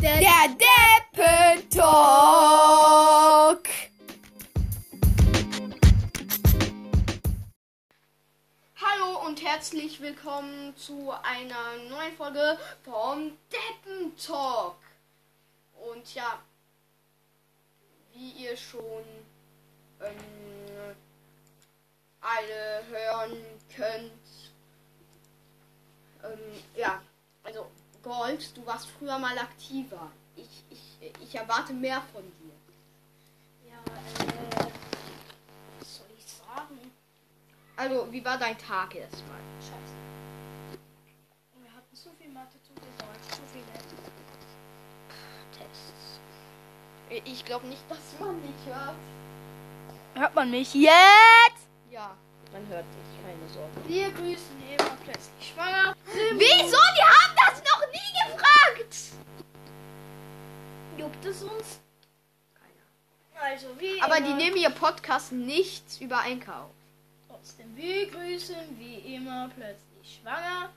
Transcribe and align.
Der, 0.00 0.20
der 0.20 0.56
Deppentalk. 1.12 1.88
Hallo 8.76 9.26
und 9.26 9.42
herzlich 9.42 10.00
willkommen 10.00 10.76
zu 10.76 11.10
einer 11.24 11.78
neuen 11.90 12.16
Folge 12.16 12.56
vom 12.84 13.32
Deppentalk. 13.50 14.76
Und 15.90 16.14
ja, 16.14 16.38
wie 18.14 18.30
ihr 18.44 18.56
schon 18.56 19.02
ähm, 20.00 20.94
alle 22.20 22.84
hören 22.88 23.36
könnt, 23.74 24.12
ähm, 26.22 26.62
ja, 26.76 27.02
also 27.42 27.68
Gold, 28.08 28.56
du 28.56 28.64
warst 28.64 28.88
früher 28.98 29.18
mal 29.18 29.36
aktiver. 29.38 30.10
Ich, 30.34 30.64
ich, 30.70 31.12
ich 31.22 31.34
erwarte 31.34 31.74
mehr 31.74 32.02
von 32.10 32.22
dir. 32.22 32.54
Ja, 33.68 33.76
äh, 34.24 34.70
was 35.78 35.96
soll 35.98 36.06
ich 36.16 36.24
sagen? 36.24 36.90
Also, 37.76 38.10
wie 38.10 38.24
war 38.24 38.38
dein 38.38 38.56
Tag 38.56 38.94
erstmal? 38.94 39.36
Scheiße. 39.60 39.94
Wir 41.60 41.70
hatten 41.70 41.94
zu 41.94 42.08
viel 42.18 42.30
Mathe, 42.30 42.56
zu 42.62 42.72
viel 42.72 42.92
Deutsch, 42.96 43.28
zu 43.30 43.42
viele 43.52 43.66
Tests. 45.58 46.20
Ich 47.26 47.44
glaube 47.44 47.66
nicht, 47.66 47.82
dass 47.90 48.18
man 48.18 48.40
dich 48.40 48.74
hört. 48.74 48.96
Hört 50.14 50.34
man 50.34 50.50
mich 50.50 50.72
jetzt? 50.72 51.68
Ja, 51.90 52.16
man 52.52 52.66
hört 52.68 52.86
dich, 52.86 53.22
keine 53.22 53.48
Sorge. 53.52 53.86
Wir 53.86 54.10
grüßen 54.12 54.62
Eva 54.72 54.96
plötzlich 55.04 55.52
schwanger. 55.52 55.94
Wieso? 56.32 56.78
Die 56.96 57.02
haben 57.02 57.34
das 57.36 57.62
noch 57.62 57.80
nie 57.92 57.98
gefragt! 58.32 59.18
Juckt 61.18 61.34
es 61.34 61.42
uns? 61.42 61.80
Keiner. 62.54 63.44
Also, 63.44 63.66
wie 63.80 64.00
Aber 64.02 64.18
immer, 64.18 64.26
die 64.28 64.34
nehmen 64.34 64.56
ihr 64.56 64.70
Podcast 64.70 65.32
nichts 65.32 66.00
über 66.00 66.20
Einkauf. 66.20 66.70
Trotzdem, 67.28 67.76
wir 67.76 68.08
grüßen 68.08 68.78
wie 68.78 69.16
immer 69.16 69.50
plötzlich 69.56 70.20
schwanger. 70.20 70.70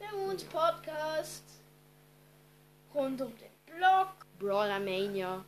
Der 0.00 0.10
Moons 0.12 0.44
Podcast. 0.44 1.42
Rund 2.94 3.20
um 3.20 3.32
den 3.36 3.76
Blog. 3.76 4.08
Brawler 4.38 4.80
Mania. 4.80 5.44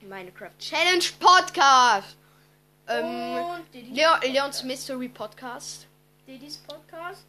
Minecraft 0.00 0.58
Challenge 0.58 1.04
Podcast. 1.20 2.16
Ähm, 2.88 3.44
und 3.44 3.72
Diddy's, 3.72 3.96
Leo, 3.96 4.16
Leons 4.22 4.64
Mystery 4.64 5.08
Podcast. 5.08 5.86
Diddy's 6.26 6.56
Podcast. 6.56 7.24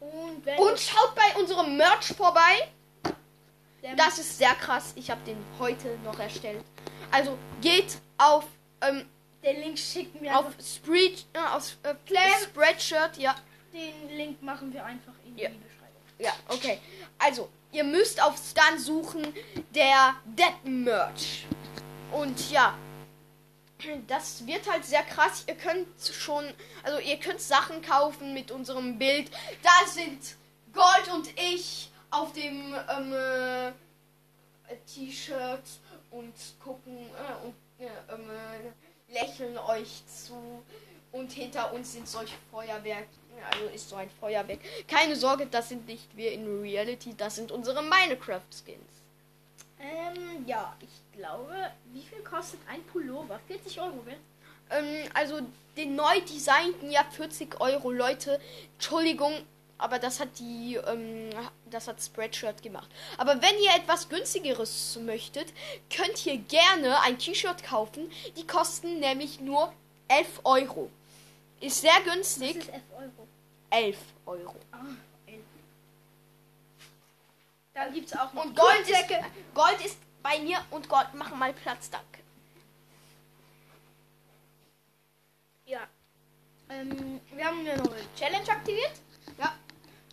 Und 0.00 0.46
Und 0.46 0.78
schaut 0.78 1.14
bei 1.14 1.40
unserem 1.40 1.78
Merch 1.78 2.08
vorbei. 2.14 2.68
Das 3.96 4.18
ist 4.18 4.38
sehr 4.38 4.54
krass. 4.54 4.92
Ich 4.96 5.10
habe 5.10 5.20
den 5.24 5.38
heute 5.58 5.96
noch 6.04 6.18
erstellt. 6.18 6.64
Also 7.10 7.38
geht 7.60 7.98
auf 8.18 8.44
ähm, 8.80 9.06
den 9.44 9.60
Link 9.60 9.78
schicken 9.78 10.20
wir 10.20 10.36
auf. 10.38 10.46
Spread, 10.60 11.24
äh, 11.32 11.38
auf 11.38 11.76
äh, 11.84 11.94
Clam. 12.06 12.24
Spreadshirt. 12.42 13.16
Ja, 13.18 13.34
Den 13.72 14.16
Link 14.16 14.42
machen 14.42 14.72
wir 14.72 14.84
einfach 14.84 15.12
in 15.24 15.38
Ja. 15.38 15.48
die 15.48 15.58
Beschreibung. 15.58 16.02
ja, 16.18 16.32
okay. 16.48 16.78
Also 17.18 17.48
ihr 17.72 17.84
müsst 17.84 18.20
auf 18.22 18.36
Stan 18.36 18.78
suchen 18.78 19.32
der 19.74 20.14
Deppen 20.24 20.84
Merch. 20.84 21.46
Und 22.12 22.50
ja, 22.50 22.76
das 24.08 24.44
wird 24.46 24.68
halt 24.70 24.84
sehr 24.84 25.02
krass. 25.04 25.44
Ihr 25.46 25.54
könnt 25.54 25.86
schon, 26.12 26.44
also 26.82 26.98
ihr 26.98 27.16
könnt 27.18 27.40
Sachen 27.40 27.80
kaufen 27.82 28.34
mit 28.34 28.50
unserem 28.50 28.98
Bild. 28.98 29.30
Da 29.62 29.86
sind 29.88 30.18
Gold 30.72 31.08
und 31.14 31.28
ich 31.38 31.90
auf 32.10 32.32
dem 32.32 32.74
ähm, 32.74 33.12
äh, 33.12 33.72
T-Shirt 34.86 35.62
und 36.10 36.34
gucken 36.62 36.96
äh, 36.96 37.46
und 37.46 37.54
äh, 37.78 37.88
ähm, 38.12 38.30
äh, 38.30 39.12
lächeln 39.12 39.56
euch 39.58 40.02
zu. 40.06 40.62
Und 41.10 41.32
hinter 41.32 41.72
uns 41.72 41.92
sind 41.92 42.06
solche 42.06 42.36
Feuerwerk, 42.50 43.08
also 43.50 43.64
ist 43.74 43.88
so 43.88 43.96
ein 43.96 44.10
Feuerwerk. 44.20 44.60
Keine 44.86 45.16
Sorge, 45.16 45.46
das 45.46 45.70
sind 45.70 45.86
nicht 45.86 46.14
wir 46.16 46.32
in 46.32 46.60
Reality, 46.60 47.14
das 47.16 47.36
sind 47.36 47.50
unsere 47.50 47.82
Minecraft-Skins. 47.82 48.98
Ähm, 49.80 50.44
ja, 50.46 50.76
ich 50.80 51.18
glaube, 51.18 51.54
wie 51.92 52.02
viel 52.02 52.22
kostet 52.22 52.60
ein 52.68 52.82
Pullover? 52.84 53.40
40 53.46 53.80
Euro, 53.80 54.02
gell? 54.04 54.18
Ähm, 54.70 55.08
also 55.14 55.40
den 55.76 55.94
neu 55.94 56.20
designten 56.20 56.90
ja 56.90 57.04
40 57.04 57.60
Euro, 57.60 57.90
Leute. 57.90 58.40
Entschuldigung, 58.74 59.32
aber 59.78 59.98
das 59.98 60.18
hat 60.20 60.38
die, 60.38 60.74
ähm, 60.86 61.30
das 61.70 61.86
hat 61.88 62.02
Spreadshirt 62.02 62.62
gemacht. 62.62 62.90
Aber 63.16 63.40
wenn 63.40 63.56
ihr 63.62 63.74
etwas 63.76 64.08
günstigeres 64.08 64.98
möchtet, 65.02 65.52
könnt 65.94 66.26
ihr 66.26 66.36
gerne 66.38 67.00
ein 67.02 67.18
T-Shirt 67.18 67.62
kaufen. 67.62 68.10
Die 68.36 68.46
kosten 68.46 68.98
nämlich 69.00 69.40
nur 69.40 69.72
11 70.08 70.40
Euro. 70.44 70.90
Ist 71.60 71.80
sehr 71.80 71.92
Das 72.04 72.12
günstig. 72.14 72.56
ist 72.56 72.68
11 72.68 72.82
Euro. 72.96 73.28
11 73.70 73.96
Euro. 74.26 74.54
Ah, 74.72 74.78
11. 75.26 75.40
Dann 77.74 77.92
gibt's 77.94 78.12
auch 78.16 78.32
noch 78.32 78.44
Und 78.44 78.56
Gold 78.56 78.80
ist, 78.80 78.88
Kurzsäcke. 78.88 79.24
Gold 79.54 79.84
ist 79.84 79.98
bei 80.22 80.38
mir 80.40 80.58
und 80.70 80.88
Gold, 80.88 81.08
mach 81.14 81.30
mal 81.34 81.52
Platz, 81.52 81.88
danke. 81.90 82.06
Ja. 85.66 85.80
Ähm, 86.70 87.20
wir 87.34 87.44
haben 87.44 87.60
eine 87.60 87.76
neue 87.76 88.14
Challenge 88.18 88.48
aktiviert. 88.48 88.92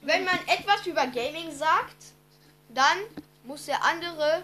Wenn 0.05 0.23
man 0.23 0.37
etwas 0.47 0.85
über 0.85 1.07
Gaming 1.07 1.51
sagt, 1.51 1.95
dann 2.69 2.97
muss 3.43 3.65
der 3.65 3.83
andere 3.83 4.43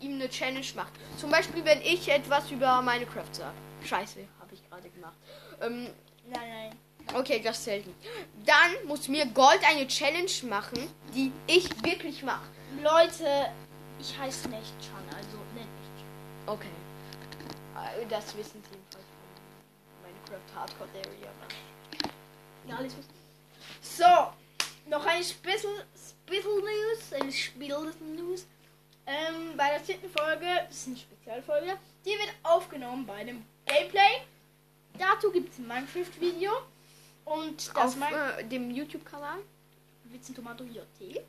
ihm 0.00 0.14
eine 0.14 0.28
Challenge 0.28 0.66
machen. 0.76 0.92
Zum 1.18 1.30
Beispiel, 1.30 1.64
wenn 1.64 1.82
ich 1.82 2.08
etwas 2.08 2.50
über 2.50 2.80
Minecraft 2.82 3.32
sage. 3.32 3.54
Scheiße, 3.84 4.20
habe 4.40 4.54
ich 4.54 4.68
gerade 4.68 4.88
gemacht. 4.90 5.16
Ähm, 5.60 5.88
Nein, 6.28 6.48
nein. 6.48 6.78
okay, 7.14 7.40
das 7.42 7.64
zählt 7.64 7.84
nicht. 7.86 7.98
Dann 8.46 8.86
muss 8.86 9.08
mir 9.08 9.26
Gold 9.26 9.60
eine 9.68 9.86
Challenge 9.88 10.30
machen, 10.48 10.88
die 11.14 11.32
ich 11.48 11.68
wirklich 11.84 12.22
mache. 12.22 12.46
Leute, 12.80 13.50
ich 13.98 14.16
heiße 14.16 14.48
nicht 14.48 14.72
Chan, 14.80 15.04
also 15.16 15.36
nennt 15.56 15.66
mich 15.80 15.90
Chan. 15.98 16.46
Okay. 16.54 16.68
Äh, 18.02 18.06
Das 18.08 18.36
wissen 18.36 18.62
sie 18.62 18.70
jedenfalls 18.76 19.04
von 19.04 20.02
Minecraft 20.04 20.56
Hardcore 20.60 20.88
Area. 20.94 21.30
Ja, 22.68 22.76
alles 22.76 22.94
was. 22.96 23.96
So, 23.98 24.32
noch 24.86 25.04
eine 25.06 25.24
Special, 25.24 25.86
Special 25.96 26.60
News, 26.60 27.12
eine 27.20 27.32
Special 27.32 27.92
News. 28.16 28.46
Ähm, 29.06 29.56
bei 29.56 29.70
der 29.70 29.84
zehnten 29.84 30.08
Folge, 30.10 30.46
das 30.68 30.76
ist 30.76 30.86
eine 30.88 30.96
Spezialfolge, 30.96 31.78
die 32.04 32.10
wird 32.10 32.32
aufgenommen 32.42 33.04
bei 33.06 33.24
dem 33.24 33.44
Gameplay. 33.66 34.22
Dazu 34.98 35.30
gibt 35.32 35.52
es 35.52 35.58
ein 35.58 35.66
Minecraft-Video. 35.66 36.52
Und 37.24 37.68
das 37.74 37.76
Auf 37.76 37.96
äh, 38.00 38.44
dem 38.44 38.70
YouTube-Kanal. 38.70 39.38
Witzen 40.04 40.34
Tomato 40.34 40.64
JT. 40.64 41.22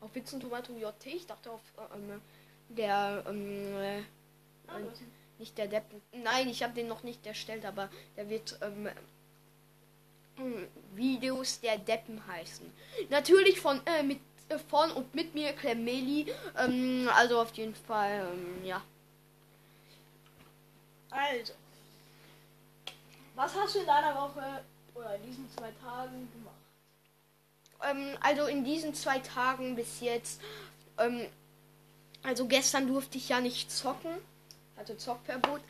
Auf 0.00 0.14
Witzen 0.14 0.40
Tomato 0.40 0.72
JT. 0.72 1.06
Ich 1.06 1.26
dachte 1.26 1.50
auf 1.50 1.60
äh, 1.76 1.96
ähm, 1.96 2.20
der 2.68 3.24
ähm, 3.28 3.76
äh, 3.76 4.02
Ah, 4.72 4.78
ihn. 4.78 5.12
Nicht 5.38 5.56
der 5.58 5.68
Deppen. 5.68 6.00
Nein, 6.12 6.48
ich 6.48 6.62
habe 6.62 6.74
den 6.74 6.86
noch 6.86 7.02
nicht 7.02 7.26
erstellt, 7.26 7.64
aber 7.64 7.88
der 8.16 8.28
wird 8.28 8.58
ähm, 8.62 8.88
Videos 10.94 11.60
der 11.60 11.78
Deppen 11.78 12.24
heißen. 12.26 12.70
Natürlich 13.08 13.60
von 13.60 13.80
äh, 13.86 14.02
mit 14.02 14.20
äh, 14.50 14.58
von 14.58 14.90
und 14.92 15.14
mit 15.14 15.34
mir 15.34 15.52
Clemeli. 15.52 16.32
Ähm, 16.58 17.08
also 17.14 17.40
auf 17.40 17.52
jeden 17.54 17.74
Fall, 17.74 18.28
ähm, 18.32 18.64
ja. 18.64 18.82
Also, 21.10 21.52
was 23.34 23.54
hast 23.54 23.74
du 23.74 23.80
in 23.80 23.86
deiner 23.86 24.14
Woche 24.14 24.62
oder 24.94 25.14
in 25.16 25.22
diesen 25.22 25.50
zwei 25.56 25.70
Tagen 25.82 26.28
gemacht? 26.32 26.54
Ähm, 27.82 28.16
also 28.20 28.46
in 28.46 28.64
diesen 28.64 28.94
zwei 28.94 29.18
Tagen 29.20 29.76
bis 29.76 30.00
jetzt. 30.00 30.40
Ähm, 30.98 31.26
also 32.22 32.46
gestern 32.46 32.86
durfte 32.86 33.18
ich 33.18 33.28
ja 33.28 33.40
nicht 33.40 33.70
zocken. 33.70 34.12
Also 34.76 34.94
Zockverbot. 34.94 35.60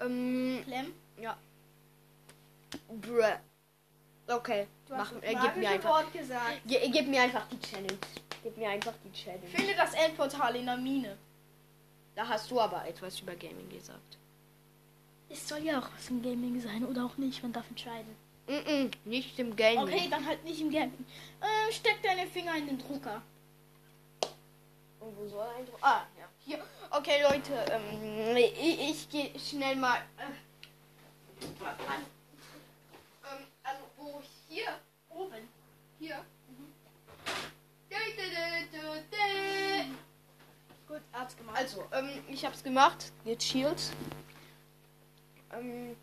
Ähm, 0.00 0.62
Clem? 0.64 0.92
ja. 1.20 1.36
Bruh. 2.88 3.38
Okay, 4.28 4.66
Du 4.88 4.94
mach, 4.96 5.12
äh, 5.22 5.34
gib 5.34 5.56
mir 5.56 5.70
einfach. 5.70 5.90
Wort 5.90 6.12
gesagt. 6.12 6.60
Ge 6.66 6.88
gib 6.90 7.06
mir 7.08 7.22
einfach 7.22 7.46
die 7.48 7.60
Challenge. 7.60 7.98
Gib 8.42 8.56
mir 8.56 8.68
einfach 8.70 8.94
die 9.04 9.12
Challenge. 9.12 9.46
Finde 9.46 9.74
das 9.74 9.94
Endportal 9.94 10.56
in 10.56 10.66
der 10.66 10.76
Mine. 10.76 11.16
Da 12.14 12.26
hast 12.26 12.50
du 12.50 12.60
aber 12.60 12.86
etwas 12.86 13.20
über 13.20 13.34
Gaming 13.34 13.68
gesagt. 13.68 14.18
Es 15.28 15.46
soll 15.48 15.58
ja 15.58 15.78
auch 15.80 15.88
was 15.94 16.08
im 16.10 16.22
Gaming 16.22 16.60
sein 16.60 16.84
oder 16.84 17.04
auch 17.04 17.16
nicht, 17.18 17.42
man 17.42 17.52
darf 17.52 17.68
entscheiden. 17.68 18.16
Mm 18.48 18.52
-mm, 18.52 18.92
nicht 19.04 19.38
im 19.38 19.54
Gaming. 19.56 19.80
Okay, 19.80 20.08
dann 20.08 20.24
halt 20.24 20.42
nicht 20.44 20.60
im 20.60 20.70
Gaming. 20.70 21.04
Ähm, 21.42 21.72
steck 21.72 22.00
deine 22.02 22.26
Finger 22.28 22.56
in 22.56 22.66
den 22.68 22.78
Drucker. 22.78 23.20
Und 25.00 25.16
wo 25.18 25.26
soll 25.28 25.46
ein 25.58 25.66
Dro- 25.66 25.78
Ah, 25.82 26.02
ja. 26.18 26.28
Hier. 26.38 26.64
Okay, 26.90 27.22
Leute, 27.22 27.52
ähm, 27.72 28.36
ich, 28.36 28.80
ich 28.90 29.08
gehe 29.10 29.38
schnell 29.38 29.74
mal. 29.76 29.98
Äh, 30.16 31.62
mal 31.62 31.74
ran. 31.88 32.06
Ähm, 33.24 33.46
also, 33.64 33.82
wo 33.96 34.22
hier? 34.48 34.78
Oben. 35.10 35.48
Hier. 35.98 36.24
Mhm. 36.48 36.72
Dö, 37.90 37.96
dö, 38.16 38.22
dö, 38.30 38.78
dö, 38.78 39.00
dö. 39.10 39.96
Ich 42.36 42.44
hab's 42.44 42.62
gemacht. 42.62 43.12
Gechillt. 43.24 43.90
Ähm 45.52 45.96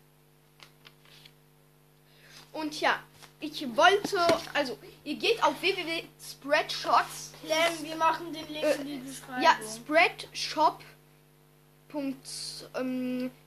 und 2.52 2.80
ja, 2.80 3.00
ich 3.40 3.64
wollte, 3.76 4.18
also 4.52 4.78
ihr 5.04 5.16
geht 5.16 5.42
auf 5.42 5.60
www.spreadshots. 5.60 7.32
Clem, 7.44 7.88
wir 7.88 7.96
machen 7.96 8.32
den 8.32 8.46
Link 8.48 8.64
Äh, 8.64 8.74
in 8.76 8.86
die 8.86 8.96
Beschreibung. 8.98 9.42
Ja, 9.42 9.56
spreadshop.ch. 9.64 10.80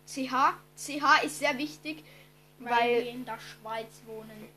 CH. 0.05 1.23
Ist 1.25 1.39
sehr 1.39 1.57
wichtig, 1.57 2.03
weil, 2.59 2.71
weil 2.71 3.03
wir 3.03 3.09
in 3.11 3.25
der 3.25 3.39
Schweiz 3.39 4.01
wohnen. 4.05 4.49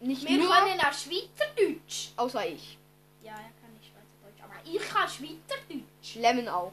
nicht 0.00 0.28
Wir 0.28 0.38
nur, 0.38 0.54
können 0.54 0.80
auch 0.80 0.92
Schweizerdeutsch. 0.92 2.10
außer 2.16 2.46
ich. 2.46 2.78
Ja, 3.24 3.32
er 3.32 3.36
kann 3.60 3.72
nicht 3.78 3.90
Schweizerdeutsch, 3.90 4.42
aber 4.44 4.54
ich 4.64 4.88
kann 4.88 5.08
Schweizerdeutsch. 5.08 6.14
Lemon 6.16 6.48
auch. 6.48 6.72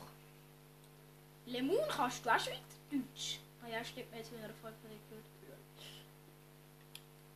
Lemon 1.47 1.77
kannst 1.89 2.25
du 2.25 2.29
auch 2.29 2.39
Schweizerdeutsch. 2.39 3.39
Ah 3.63 3.69
ja, 3.69 3.83
stimmt 3.83 4.11
mir 4.11 4.17
jetzt 4.17 4.31
wieder 4.31 4.49
voll 4.61 4.73
verrückt. 4.81 5.07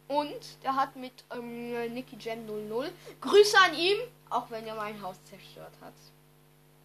Und 0.07 0.61
der 0.61 0.75
hat 0.75 0.93
mit 0.97 1.23
ähm, 1.33 1.93
Nicky 1.93 2.17
Jam 2.19 2.45
00 2.45 2.91
Grüße 3.21 3.57
an 3.65 3.73
ihm, 3.73 3.97
auch 4.29 4.51
wenn 4.51 4.67
er 4.67 4.75
mein 4.75 5.01
Haus 5.01 5.15
zerstört 5.23 5.71
hat. 5.79 5.93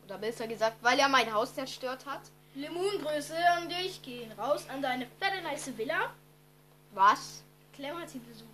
Oder 0.04 0.18
besser 0.18 0.46
gesagt, 0.46 0.76
weil 0.80 0.96
er 1.00 1.08
mein 1.08 1.34
Haus 1.34 1.52
zerstört 1.52 2.06
hat. 2.06 2.20
Lemon-Grüße 2.54 3.36
an 3.56 3.68
dich 3.68 4.00
gehen 4.00 4.30
raus 4.38 4.64
an 4.68 4.80
deine 4.80 5.06
fette 5.18 5.42
nice 5.42 5.76
Villa. 5.76 6.14
Was? 6.92 7.42
Clem 7.72 7.98
hat 7.98 8.10
sie 8.10 8.20
besucht. 8.20 8.48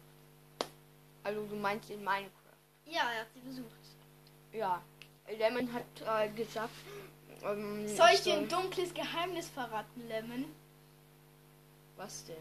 Also 1.23 1.45
du 1.45 1.57
meinst 1.57 1.91
in 1.91 2.03
Minecraft. 2.03 2.31
Ja, 2.87 3.03
er 3.15 3.21
hat 3.21 3.29
sie 3.35 3.41
besucht. 3.41 3.77
Ja. 4.53 4.83
Lemon 5.39 5.71
hat 5.71 5.85
äh, 6.01 6.31
gesagt. 6.31 6.71
Ähm, 7.45 7.89
Soll 7.89 8.11
ich 8.15 8.23
dir 8.23 8.35
ein 8.35 8.49
dunkles 8.49 8.95
Geheimnis 8.95 9.49
verraten, 9.49 10.07
Lemon? 10.09 10.45
Was 11.97 12.25
denn? 12.25 12.37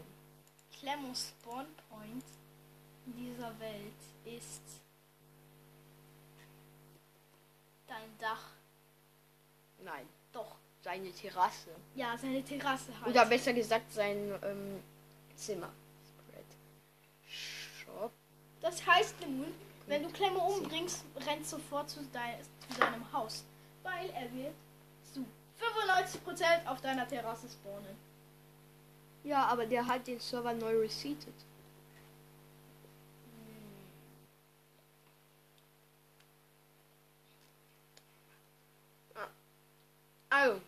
Clemos 0.78 1.32
Spawn 1.40 1.66
Point 1.88 2.24
in 3.06 3.16
dieser 3.16 3.58
Welt 3.60 3.92
ist 4.24 4.62
dein 7.86 8.18
Dach. 8.18 8.50
Nein, 9.84 10.06
Doch. 10.32 10.56
seine 10.82 11.12
Terrasse. 11.12 11.70
Ja, 11.94 12.16
seine 12.16 12.42
Terrasse 12.42 12.92
halt. 13.00 13.08
Oder 13.08 13.26
besser 13.26 13.52
gesagt 13.52 13.92
sein 13.92 14.32
ähm, 14.42 14.80
Zimmer. 15.36 15.70
Spread. 16.08 16.46
Shop. 17.84 18.12
Das 18.60 18.84
heißt, 18.86 19.20
Lemon, 19.20 19.52
wenn 19.86 20.04
du 20.04 20.10
Clemo 20.10 20.40
umbringst, 20.46 21.04
rennt 21.26 21.46
sofort 21.46 21.90
zu, 21.90 22.00
dein, 22.12 22.36
zu 22.70 22.78
deinem 22.78 23.12
Haus. 23.12 23.44
Weil 23.82 24.10
er 24.10 24.32
wird 24.32 24.54
95% 25.62 26.66
auf 26.66 26.80
deiner 26.80 27.06
Terrasse 27.08 27.46
spawnen. 27.48 27.96
Ja, 29.24 29.46
aber 29.46 29.66
der 29.66 29.86
hat 29.86 30.06
den 30.06 30.18
Server 30.20 30.52
neu 30.52 30.78
reseated. 30.80 31.34
Also, 40.30 40.60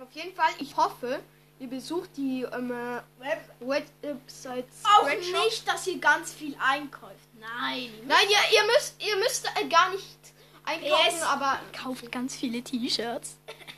auf 0.00 0.10
jeden 0.12 0.34
Fall, 0.34 0.50
ich 0.58 0.76
hoffe, 0.76 1.20
ihr 1.58 1.68
besucht 1.68 2.10
die 2.16 2.46
ähm, 2.52 2.70
äh, 2.70 3.00
Web 3.18 3.40
Website 3.60 4.66
Auch 4.84 5.08
nicht, 5.08 5.66
dass 5.66 5.86
ihr 5.86 5.98
ganz 5.98 6.32
viel 6.32 6.56
einkauft. 6.64 7.12
Nein. 7.40 7.90
Nein, 8.06 8.26
ihr, 8.30 8.58
ihr 8.58 8.64
müsst, 8.72 8.94
ihr 9.02 9.16
müsst 9.16 9.46
äh, 9.60 9.66
gar 9.68 9.90
nicht 9.90 10.18
einkaufen, 10.64 11.14
Yes. 11.16 11.22
aber 11.22 11.58
Kauft 11.72 12.10
ganz 12.12 12.36
viele 12.36 12.62
T-Shirts. 12.62 13.36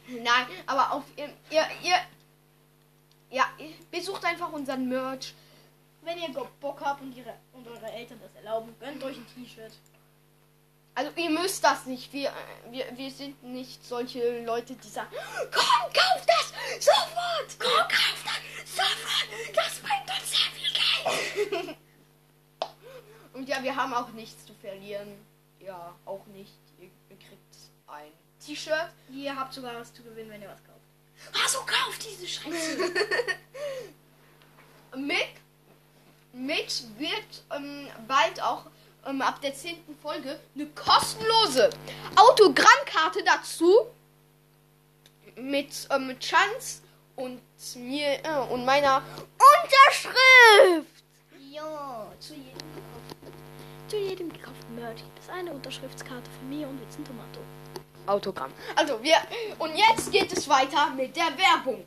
Nein, 0.09 0.47
aber 0.67 0.93
auf 0.93 1.05
ihr, 1.17 1.29
ihr, 1.51 1.67
ihr 1.83 1.97
ja, 3.35 3.49
ihr 3.59 3.75
besucht 3.91 4.25
einfach 4.25 4.53
unseren 4.53 4.89
Merch. 4.89 5.35
Wenn 6.03 6.19
ihr 6.19 6.29
Bock 6.61 6.81
habt 6.81 7.01
und, 7.01 7.17
ihre, 7.17 7.35
und 7.53 7.67
eure 7.67 7.91
Eltern 7.91 8.21
das 8.23 8.35
erlauben, 8.35 8.75
gönnt 8.79 9.03
euch 9.03 9.17
ein 9.17 9.27
T-Shirt. 9.35 9.73
Also 10.95 11.11
ihr 11.17 11.31
müsst 11.31 11.65
das 11.65 11.87
nicht. 11.87 12.13
Wir, 12.13 12.29
äh, 12.29 12.71
wir, 12.71 12.97
wir 12.97 13.11
sind 13.11 13.43
nicht 13.43 13.85
solche 13.85 14.45
Leute, 14.45 14.77
die 14.77 14.89
sagen, 14.89 15.09
komm, 15.51 15.93
kauf 15.93 16.27
das! 16.27 16.85
Sofort! 16.85 17.57
Komm, 17.59 17.89
kauf 17.89 18.25
das! 18.25 18.77
Sofort! 18.77 19.57
Das 19.57 19.81
bringt 19.81 20.11
uns 20.11 20.31
sehr 20.31 20.51
viel 20.53 21.65
Geld! 21.65 21.77
Und 23.33 23.49
ja, 23.49 23.61
wir 23.63 23.75
haben 23.75 23.95
auch 23.95 24.11
nichts 24.11 24.47
zu 24.47 24.55
verlieren. 24.55 25.27
Ja, 25.59 25.93
auch 26.05 26.25
nicht. 26.27 26.53
Ihr, 26.79 26.91
ihr 27.09 27.17
kriegt 27.19 27.57
ein 27.89 28.13
T-Shirt. 28.45 28.89
Ihr 29.13 29.35
habt 29.35 29.53
sogar 29.55 29.75
was 29.75 29.93
zu 29.93 30.03
gewinnen, 30.03 30.31
wenn 30.31 30.43
ihr 30.43 30.49
was 30.49 30.63
kauft. 30.65 31.43
Also 31.43 31.59
kauft 31.61 32.05
diese 32.05 32.27
Scheiße. 32.27 32.79
Mit, 34.97 35.27
mit 36.33 36.85
wird 36.99 37.43
ähm, 37.53 37.89
bald 38.07 38.41
auch 38.41 38.67
ähm, 39.07 39.21
ab 39.23 39.41
der 39.41 39.53
10. 39.53 39.77
Folge 40.01 40.39
eine 40.55 40.67
kostenlose 40.67 41.71
Autogrammkarte 42.15 43.25
dazu. 43.25 43.87
Mit 45.37 45.89
ähm, 45.91 46.17
Chance 46.21 46.83
und 47.17 47.41
mir 47.75 48.25
äh, 48.25 48.53
und 48.53 48.65
meiner 48.65 49.03
Unterschrift. 49.63 51.03
ja, 51.51 52.07
zu 52.21 52.35
jedem 52.35 52.53
gekauften, 52.75 53.33
zu 53.89 53.97
jedem 53.97 54.33
gekauften 54.33 54.75
Merch 54.77 55.03
gibt 55.03 55.19
es 55.19 55.29
eine 55.29 55.51
Unterschriftskarte 55.51 56.31
von 56.39 56.49
mir 56.49 56.69
und 56.69 56.81
Witzen 56.81 57.05
Tomato. 57.05 57.41
Autogramm. 58.07 58.53
Also 58.77 59.03
wir 59.03 59.17
und 59.59 59.75
jetzt 59.77 60.11
geht 60.13 60.33
es 60.33 60.49
weiter 60.49 60.91
mit 60.91 61.17
der 61.17 61.37
Werbung. 61.37 61.85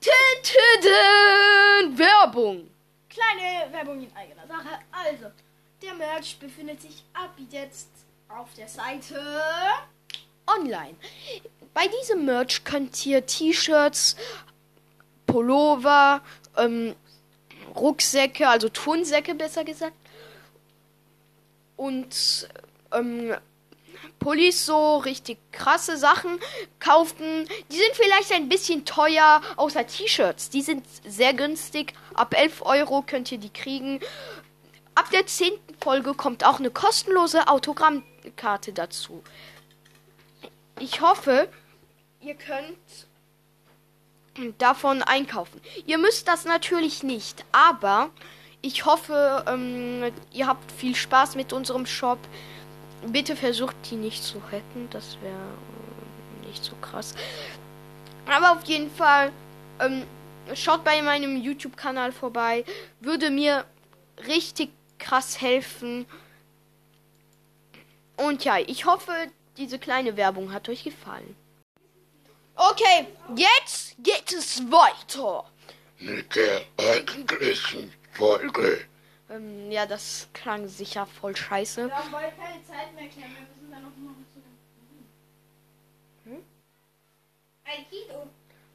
Tütüden 0.00 1.98
Werbung. 1.98 2.70
Kleine 3.08 3.72
Werbung 3.72 4.02
in 4.02 4.16
eigener 4.16 4.46
Sache. 4.46 4.78
Also, 4.92 5.26
der 5.82 5.94
Merch 5.94 6.38
befindet 6.38 6.80
sich 6.80 7.04
ab 7.12 7.34
jetzt 7.50 7.90
auf 8.28 8.48
der 8.54 8.68
Seite. 8.68 9.20
Online. 10.46 10.94
Bei 11.74 11.86
diesem 12.00 12.24
Merch 12.24 12.64
könnt 12.64 13.04
ihr 13.04 13.26
T-Shirts, 13.26 14.16
Pullover, 15.26 16.22
ähm, 16.56 16.94
Rucksäcke, 17.76 18.48
also 18.48 18.68
Turnsäcke 18.68 19.34
besser 19.34 19.64
gesagt, 19.64 19.96
und 21.76 22.48
ähm, 22.92 23.34
Pullis 24.20 24.64
so 24.66 24.98
richtig 24.98 25.38
krasse 25.50 25.96
Sachen 25.96 26.38
kaufen. 26.78 27.48
Die 27.72 27.76
sind 27.76 27.94
vielleicht 27.94 28.32
ein 28.32 28.48
bisschen 28.48 28.84
teuer, 28.84 29.40
außer 29.56 29.86
T-Shirts. 29.86 30.50
Die 30.50 30.62
sind 30.62 30.86
sehr 31.04 31.34
günstig. 31.34 31.94
Ab 32.14 32.34
11 32.38 32.62
Euro 32.62 33.02
könnt 33.02 33.32
ihr 33.32 33.38
die 33.38 33.50
kriegen. 33.50 33.98
Ab 34.94 35.10
der 35.10 35.26
10. 35.26 35.52
Folge 35.80 36.14
kommt 36.14 36.44
auch 36.44 36.58
eine 36.58 36.70
kostenlose 36.70 37.48
Autogrammkarte 37.48 38.72
dazu. 38.72 39.24
Ich 40.78 41.00
hoffe, 41.00 41.48
ihr 42.20 42.34
könnt 42.34 42.76
davon 44.58 45.02
einkaufen. 45.02 45.60
Ihr 45.86 45.98
müsst 45.98 46.28
das 46.28 46.44
natürlich 46.44 47.02
nicht, 47.02 47.44
aber 47.52 48.10
ich 48.62 48.84
hoffe, 48.84 49.44
ähm, 49.48 50.12
ihr 50.32 50.46
habt 50.46 50.70
viel 50.72 50.94
Spaß 50.94 51.34
mit 51.34 51.52
unserem 51.52 51.86
Shop. 51.86 52.18
Bitte 53.06 53.34
versucht 53.36 53.76
die 53.90 53.96
nicht 53.96 54.22
zu 54.22 54.38
retten, 54.52 54.88
das 54.90 55.16
wäre 55.22 55.34
äh, 55.34 56.46
nicht 56.46 56.62
so 56.64 56.74
krass. 56.82 57.14
Aber 58.26 58.52
auf 58.52 58.64
jeden 58.64 58.90
Fall, 58.90 59.32
ähm, 59.80 60.06
schaut 60.54 60.84
bei 60.84 61.00
meinem 61.02 61.36
YouTube-Kanal 61.36 62.12
vorbei. 62.12 62.64
Würde 63.00 63.30
mir 63.30 63.64
richtig 64.26 64.70
krass 64.98 65.40
helfen. 65.40 66.06
Und 68.16 68.44
ja, 68.44 68.58
ich 68.58 68.84
hoffe, 68.84 69.12
diese 69.56 69.78
kleine 69.78 70.16
Werbung 70.16 70.52
hat 70.52 70.68
euch 70.68 70.84
gefallen. 70.84 71.34
Okay, 72.54 73.06
jetzt 73.34 73.96
geht 73.98 74.32
es 74.32 74.62
weiter. 74.70 75.44
mit 75.98 76.34
der 76.34 76.62
eigentlichen 76.76 77.92
Folge. 78.12 78.86
Ähm, 79.30 79.70
ja, 79.70 79.86
das 79.86 80.28
klang 80.32 80.66
sicher 80.66 81.06
voll 81.06 81.36
scheiße. 81.36 81.86
Wir 81.86 81.96
haben 81.96 82.10
bald 82.10 82.36
keine 82.36 82.64
Zeit 82.64 82.92
mehr, 82.94 83.08
Clem. 83.08 83.30
Wir 83.30 83.40
müssen 83.40 83.70
dann 83.70 83.82
noch 83.82 83.96
mal 83.96 84.14
zu. 84.32 84.42
Hm? 86.24 86.44
Ein 87.64 87.88
Kilo. 87.88 88.26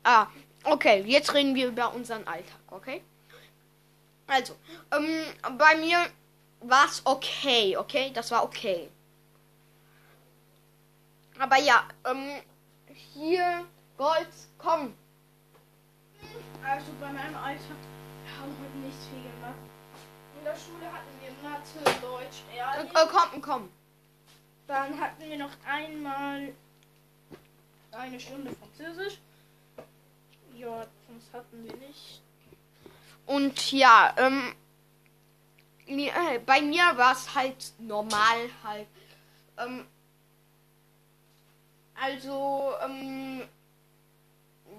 Ah, 0.03 0.27
okay, 0.63 1.03
jetzt 1.05 1.33
reden 1.33 1.55
wir 1.55 1.67
über 1.67 1.93
unseren 1.93 2.25
Alltag, 2.25 2.59
okay? 2.69 3.01
Also, 4.27 4.55
ähm, 4.91 5.57
bei 5.57 5.75
mir 5.75 6.05
war 6.61 6.85
es 6.85 7.01
okay, 7.05 7.75
okay? 7.75 8.11
Das 8.13 8.31
war 8.31 8.43
okay. 8.43 8.89
Aber 11.37 11.57
ja, 11.57 11.85
ähm, 12.05 12.41
hier, 13.13 13.65
Gold, 13.97 14.29
komm. 14.57 14.93
Also 16.63 16.85
bei 17.01 17.11
meinem 17.11 17.35
Alltag, 17.35 17.77
wir 18.23 18.37
haben 18.39 18.55
heute 18.61 18.77
nicht 18.77 18.97
viel 19.09 19.21
gemacht. 19.21 19.74
In 20.45 20.51
der 20.51 20.59
Schule 20.59 20.85
hatten 20.93 21.09
wir 21.21 21.49
Mathe, 21.49 22.01
Deutsch, 22.01 22.43
Äh, 22.53 22.57
Ehrlich. 22.57 22.91
äh, 22.91 23.07
komm, 23.11 23.41
komm. 23.41 23.69
Dann 24.67 24.99
hatten 24.99 25.23
wir 25.23 25.37
noch 25.39 25.49
einmal 25.65 26.53
eine 27.91 28.19
Stunde 28.19 28.55
Französisch. 28.55 29.17
Ja, 30.55 30.85
sonst 31.07 31.33
hatten 31.33 31.65
wir 31.65 31.75
nicht. 31.77 32.21
Und 33.25 33.71
ja, 33.71 34.13
ähm, 34.17 34.53
äh, 35.87 36.37
bei 36.45 36.61
mir 36.61 36.95
war 36.95 37.13
es 37.13 37.33
halt 37.33 37.73
normal 37.79 38.47
halt. 38.63 38.87
Ähm, 39.57 39.87
also, 41.99 42.73
ähm, 42.83 43.49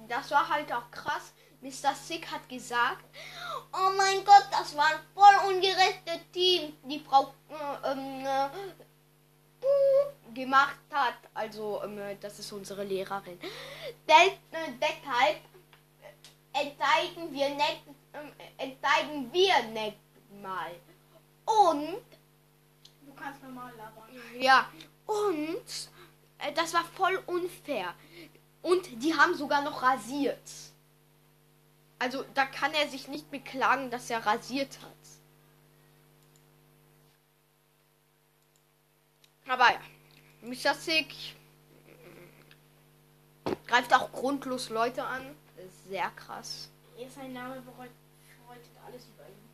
das 0.07 0.31
war 0.31 0.49
halt 0.49 0.73
auch 0.73 0.89
krass. 0.93 1.33
Mr. 1.61 1.95
Sick 1.95 2.27
hat 2.31 2.49
gesagt, 2.49 3.05
oh 3.73 3.91
mein 3.97 4.25
Gott, 4.25 4.47
das 4.51 4.77
war 4.77 4.87
ein 4.87 5.01
voll 5.15 5.53
ungerechte 5.55 6.21
Team, 6.33 6.77
die 6.85 7.01
Frau 7.01 7.33
äh, 7.51 7.93
ähm, 7.93 8.25
äh, 8.27 8.49
gemacht 10.35 10.79
hat. 10.91 11.15
Also, 11.35 11.83
ähm, 11.85 11.99
äh, 11.99 12.17
das 12.21 12.39
ist 12.39 12.53
unsere 12.53 12.85
Lehrerin. 12.85 13.39
Del 13.41 14.29
äh, 14.53 14.73
deshalb 14.81 15.41
entscheiden 16.53 17.33
wir 17.33 17.49
nicht, 17.51 17.83
ähm, 18.13 18.33
entscheiden 18.59 19.33
wir 19.33 19.63
nicht 19.65 19.99
mal. 20.43 20.71
Und, 21.45 22.03
Du 23.03 23.13
kannst 23.15 23.43
normal 23.43 23.73
labern. 23.77 24.09
ja, 24.41 24.69
und 25.07 25.91
äh, 26.39 26.53
das 26.53 26.75
war 26.75 26.85
voll 26.85 27.23
unfair. 27.27 27.95
Und 28.63 28.87
die 29.03 29.15
haben 29.15 29.35
sogar 29.35 29.63
noch 29.63 29.83
rasiert. 29.83 30.43
Also 31.99 32.25
da 32.35 32.45
kann 32.45 32.75
er 32.75 32.89
sich 32.89 33.09
nicht 33.09 33.31
beklagen, 33.31 33.91
dass 33.91 34.11
er 34.11 34.25
rasiert 34.25 34.79
hat. 34.83 34.93
Aber 39.49 39.71
ja, 39.71 39.81
Mr. 40.43 40.75
Sick 40.75 41.15
greift 43.67 43.95
auch 43.95 44.13
grundlos 44.13 44.69
Leute 44.69 45.05
an. 45.05 45.35
Ist 45.57 45.89
Sehr 45.89 46.11
krass. 46.11 46.69
Er 46.99 47.11
sein 47.11 47.33
Name 47.33 47.61
bereut, 47.63 47.91
bedeutet 48.41 48.73
alles 48.87 49.07
über 49.07 49.27
ihn. 49.29 49.49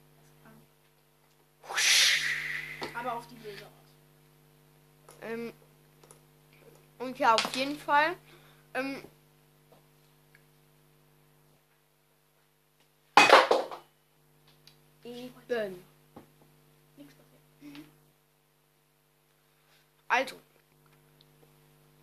Das 1.63 2.91
kann. 2.91 2.97
Aber 2.97 3.15
auf 3.19 3.27
die 3.27 3.35
böse 3.35 3.65
Art. 3.65 3.73
Ähm, 5.23 5.53
und 6.99 7.19
ja, 7.19 7.35
auf 7.35 7.55
jeden 7.55 7.79
Fall. 7.79 8.17
Ähm, 8.75 9.03
eben. 15.05 15.85
Nichts 16.97 17.15
passiert. 17.15 17.87
Also. 20.09 20.37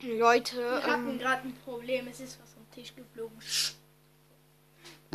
Leute, 0.02 0.58
Wir 0.58 0.84
hatten 0.84 1.10
ähm, 1.10 1.20
gerade 1.20 1.48
ein 1.48 1.56
Problem. 1.66 2.08
Es 2.08 2.22
ist 2.22 2.40
was 2.42 2.54
vom 2.54 2.70
Tisch 2.72 2.94
geflogen. 2.96 3.38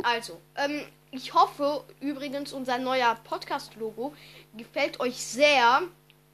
also, 0.03 0.39
ähm, 0.55 0.85
ich 1.09 1.33
hoffe 1.33 1.83
übrigens, 2.01 2.53
unser 2.53 2.77
neuer 2.77 3.15
Podcast-Logo 3.23 4.13
gefällt 4.55 4.99
euch 4.99 5.17
sehr. 5.17 5.81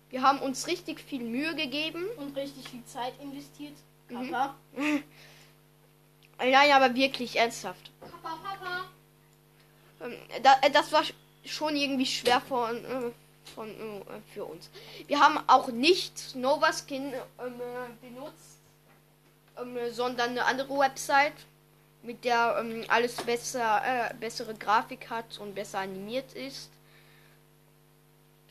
Wir 0.09 0.21
haben 0.21 0.39
uns 0.39 0.67
richtig 0.67 0.99
viel 0.99 1.23
Mühe 1.23 1.55
gegeben. 1.55 2.05
Und 2.17 2.35
richtig 2.35 2.67
viel 2.67 2.83
Zeit 2.83 3.13
investiert. 3.21 3.77
Mhm. 4.09 4.31
Papa. 4.31 4.55
Nein, 6.37 6.71
aber 6.71 6.93
wirklich 6.95 7.37
ernsthaft. 7.37 7.91
Papa, 8.01 8.37
Papa. 8.43 8.85
Ähm, 10.01 10.17
da, 10.43 10.55
äh, 10.61 10.71
das 10.71 10.91
war 10.91 11.03
schon 11.45 11.75
irgendwie 11.75 12.05
schwer 12.05 12.41
von, 12.41 12.77
äh, 12.85 13.11
von, 13.55 13.69
äh, 13.69 14.03
für 14.33 14.45
uns. 14.45 14.69
Wir 15.07 15.19
haben 15.19 15.39
auch 15.47 15.67
nicht 15.69 16.35
Nova 16.35 16.71
Skin 16.71 17.13
ähm, 17.13 17.59
äh, 17.59 18.07
benutzt, 18.07 18.59
ähm, 19.59 19.77
äh, 19.77 19.91
sondern 19.91 20.31
eine 20.31 20.45
andere 20.45 20.77
Website, 20.77 21.33
mit 22.03 22.23
der 22.23 22.57
ähm, 22.59 22.83
alles 22.87 23.15
besser, 23.17 23.81
äh, 23.85 24.13
bessere 24.15 24.55
Grafik 24.55 25.09
hat 25.09 25.37
und 25.39 25.53
besser 25.53 25.79
animiert 25.79 26.33
ist. 26.33 26.69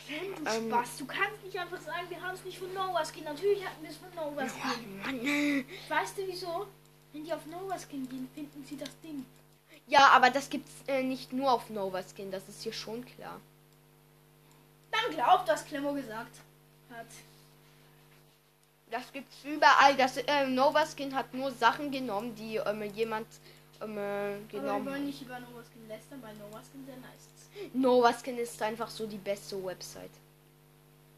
Clem, 0.06 0.34
du 0.36 0.50
Ähm. 0.50 0.70
Spaß. 0.70 0.96
Du 0.98 1.06
kannst 1.06 1.44
nicht 1.44 1.58
einfach 1.58 1.80
sagen, 1.80 2.08
wir 2.08 2.20
haben 2.22 2.34
es 2.34 2.44
nicht 2.44 2.58
von 2.58 2.72
Nova 2.72 3.04
Skin. 3.04 3.24
Natürlich 3.24 3.64
hatten 3.64 3.82
wir 3.82 3.90
es 3.90 3.96
von 3.96 4.08
Nova 4.14 4.46
Skin. 4.48 4.98
Mann. 5.02 5.64
Weißt 5.88 6.18
du 6.18 6.22
wieso? 6.26 6.66
Wenn 7.12 7.24
die 7.24 7.32
auf 7.32 7.44
Nova 7.46 7.76
Skin 7.78 8.08
gehen, 8.08 8.28
finden 8.34 8.64
sie 8.64 8.76
das 8.76 8.90
Ding. 9.02 9.26
Ja, 9.86 10.08
aber 10.10 10.30
das 10.30 10.48
gibt's 10.48 10.72
äh, 10.86 11.02
nicht 11.02 11.32
nur 11.32 11.50
auf 11.50 11.68
Nova 11.70 12.02
Skin, 12.02 12.30
das 12.30 12.48
ist 12.48 12.62
hier 12.62 12.72
schon 12.72 13.04
klar. 13.04 13.40
Dann 14.90 15.14
glaubt, 15.14 15.48
was 15.48 15.64
Clemmo 15.64 15.92
gesagt 15.92 16.36
hat. 16.90 17.06
Das 18.90 19.12
gibt's 19.12 19.36
überall. 19.44 19.96
Das 19.96 20.16
äh, 20.16 20.46
Nova 20.46 20.84
Skin 20.86 21.14
hat 21.14 21.32
nur 21.32 21.52
Sachen 21.52 21.90
genommen, 21.90 22.34
die 22.34 22.56
ähm, 22.56 22.82
jemand 22.94 23.26
ähm, 23.80 23.96
äh, 23.96 24.00
Aber 24.00 24.52
wir 24.52 24.60
genommen 24.60 24.86
wollen 24.86 25.06
nicht 25.06 25.22
über 25.22 25.38
Nova 25.38 25.62
Skin 25.62 25.88
lästern, 25.88 26.22
weil 26.22 26.34
Nova 26.34 26.60
Skin 26.60 26.84
sehr 26.84 26.96
nice 26.96 27.28
ist. 27.34 27.74
Nova 27.74 28.12
Skin 28.12 28.38
ist 28.38 28.60
einfach 28.62 28.90
so 28.90 29.06
die 29.06 29.18
beste 29.18 29.62
Website. 29.64 30.10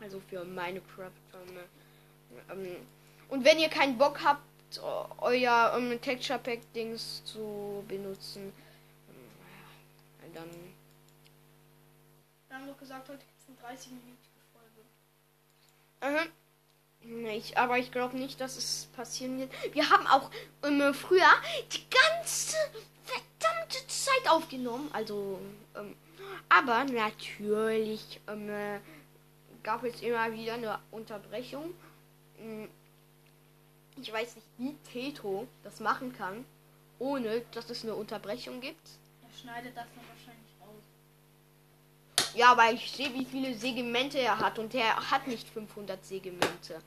Also 0.00 0.20
für 0.28 0.44
Minecraft. 0.44 1.10
Ähm, 1.34 1.58
ähm, 2.50 2.76
und 3.28 3.44
wenn 3.44 3.58
ihr 3.58 3.68
keinen 3.68 3.96
Bock 3.96 4.20
habt, 4.22 4.42
äh, 4.42 4.51
euer 5.18 5.74
ähm, 5.76 6.00
Texture 6.00 6.38
Pack 6.38 6.60
Dings 6.72 7.22
zu 7.24 7.84
benutzen, 7.88 8.52
ähm, 9.08 10.32
dann 10.34 10.48
Wir 12.48 12.56
haben 12.56 12.66
doch 12.66 12.78
gesagt, 12.78 13.08
heute 13.08 13.24
gibt 13.24 13.40
es 13.40 13.48
eine 13.48 13.74
30-minütige 13.74 14.42
Folge. 16.00 16.30
Mhm. 17.04 17.26
Ich, 17.26 17.58
aber 17.58 17.78
ich 17.78 17.90
glaube 17.90 18.16
nicht, 18.16 18.40
dass 18.40 18.56
es 18.56 18.88
passieren 18.94 19.38
wird. 19.38 19.50
Wir 19.72 19.90
haben 19.90 20.06
auch 20.06 20.30
ähm, 20.62 20.94
früher 20.94 21.26
die 21.72 21.84
ganze 21.90 22.56
verdammte 23.04 23.86
Zeit 23.88 24.28
aufgenommen. 24.28 24.88
Also, 24.92 25.40
ähm, 25.74 25.96
aber 26.48 26.84
natürlich 26.84 28.20
ähm, 28.28 28.48
äh, 28.50 28.78
gab 29.62 29.82
es 29.84 30.00
immer 30.02 30.32
wieder 30.32 30.54
eine 30.54 30.78
Unterbrechung. 30.90 31.74
Ähm, 33.96 34.02
Ich 34.02 34.12
weiß 34.12 34.36
nicht, 34.36 34.46
wie 34.58 34.74
Teto 34.92 35.46
das 35.62 35.80
machen 35.80 36.12
kann, 36.12 36.44
ohne 36.98 37.42
dass 37.52 37.70
es 37.70 37.82
eine 37.82 37.94
Unterbrechung 37.94 38.60
gibt. 38.60 38.88
Er 39.22 39.38
schneidet 39.40 39.76
das 39.76 39.86
dann 39.94 40.04
wahrscheinlich 40.08 40.52
raus. 40.60 42.34
Ja, 42.34 42.52
aber 42.52 42.72
ich 42.72 42.90
sehe, 42.90 43.12
wie 43.14 43.24
viele 43.24 43.54
Segmente 43.54 44.18
er 44.18 44.38
hat 44.38 44.58
und 44.58 44.74
er 44.74 45.10
hat 45.10 45.26
nicht 45.26 45.48
500 45.48 46.04
Segmente. 46.04 46.80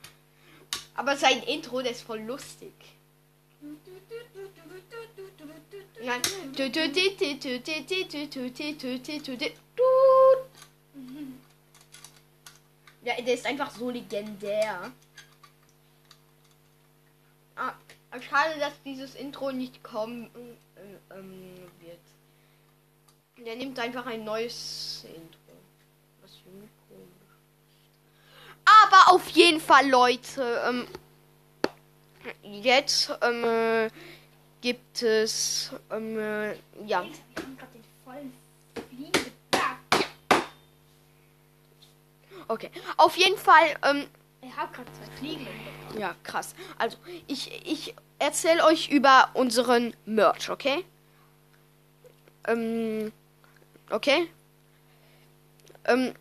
Aber 0.94 1.16
sein 1.16 1.42
Intro, 1.42 1.82
das 1.82 1.92
ist 1.92 2.02
voll 2.02 2.20
lustig. 2.20 2.72
Nein. 6.02 6.22
Ja, 13.02 13.20
der 13.22 13.34
ist 13.34 13.46
einfach 13.46 13.70
so 13.70 13.90
legendär. 13.90 14.92
Ah, 17.54 17.74
schade, 18.36 18.58
dass 18.60 18.72
dieses 18.84 19.14
Intro 19.14 19.52
nicht 19.52 19.82
kommen 19.82 20.30
äh, 20.76 21.14
ähm, 21.18 21.54
wird. 21.80 21.98
Der 23.46 23.56
nimmt 23.56 23.78
einfach 23.78 24.06
ein 24.06 24.24
neues 24.24 25.04
Intro. 25.04 25.38
Was 26.22 26.32
irgendwie 26.44 26.68
komisch. 26.88 27.10
Aber 28.64 29.14
auf 29.14 29.28
jeden 29.28 29.60
Fall, 29.60 29.88
Leute, 29.88 30.62
ähm, 30.66 30.86
jetzt 32.42 33.12
ähm, 33.22 33.44
äh, 33.44 33.90
gibt 34.60 35.02
es 35.02 35.72
ähm, 35.90 36.18
äh, 36.18 36.56
ja. 36.86 37.04
Okay. 42.48 42.70
Auf 42.96 43.16
jeden 43.16 43.36
Fall, 43.36 43.76
ähm, 43.82 44.06
Er 44.40 44.56
hat 44.56 44.72
gerade 44.72 44.88
zwei 44.92 45.16
Fliegen. 45.16 45.48
ja, 45.98 46.14
krass. 46.22 46.54
Also, 46.78 46.96
ich, 47.26 47.50
ich 47.66 47.92
erzähle 48.18 48.64
euch 48.64 48.88
über 48.88 49.30
unseren 49.34 49.94
Merch, 50.04 50.50
okay? 50.50 50.84
Ähm, 52.46 53.12
okay? 53.90 54.28
Ähm, 55.84 56.14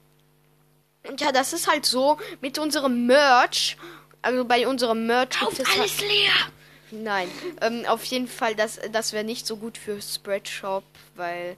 und 1.07 1.21
ja, 1.21 1.31
das 1.31 1.53
ist 1.53 1.67
halt 1.67 1.85
so, 1.85 2.17
mit 2.41 2.57
unserem 2.57 3.05
Merch, 3.05 3.77
also 4.21 4.43
bei 4.45 4.67
unserem 4.67 5.05
Merch 5.05 5.39
gibt 5.39 5.59
es 5.59 5.77
halt, 5.77 6.01
leer. 6.01 6.33
Nein, 6.91 7.29
ähm, 7.61 7.85
auf 7.85 8.03
jeden 8.05 8.27
Fall, 8.27 8.55
das, 8.55 8.79
das 8.91 9.13
wäre 9.13 9.23
nicht 9.23 9.45
so 9.45 9.57
gut 9.57 9.77
für 9.77 10.01
Spreadshop, 10.01 10.83
weil 11.15 11.57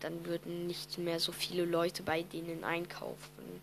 dann 0.00 0.24
würden 0.26 0.66
nicht 0.66 0.98
mehr 0.98 1.18
so 1.18 1.32
viele 1.32 1.64
Leute 1.64 2.02
bei 2.02 2.22
denen 2.22 2.62
einkaufen. 2.64 3.62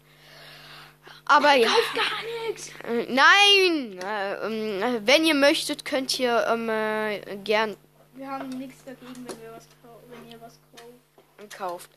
Aber 1.25 1.53
ja. 1.53 1.67
Gar 1.95 2.47
nichts. 2.47 2.69
Äh, 2.83 3.05
Nein! 3.09 3.99
Äh, 4.03 4.33
ähm, 4.45 5.01
wenn 5.05 5.25
ihr 5.25 5.35
möchtet, 5.35 5.85
könnt 5.85 6.17
ihr 6.19 6.45
ähm, 6.47 6.69
äh, 6.69 7.19
gern 7.43 7.75
Wir 8.15 8.29
haben 8.29 8.49
nichts 8.49 8.83
dagegen, 8.85 9.13
wenn, 9.27 9.41
wir 9.41 9.51
was 9.55 9.67
wenn 10.09 10.31
ihr 10.31 10.41
was 10.41 10.53
kauft. 10.77 11.57
kauft. 11.57 11.89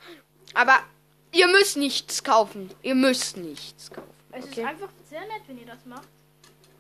Aber 0.55 0.79
ihr 1.33 1.47
müsst 1.49 1.77
nichts 1.79 2.23
kaufen. 2.23 2.71
Ihr 2.83 2.95
müsst 2.95 3.37
nichts 3.39 3.91
kaufen. 3.91 4.11
Es 4.33 4.45
ist 4.45 4.53
Okay. 4.53 4.65
einfach 4.65 4.89
sehr 5.09 5.21
nett, 5.23 5.43
wenn 5.47 5.59
ihr 5.59 5.67
das 5.67 5.85
macht. 5.87 6.09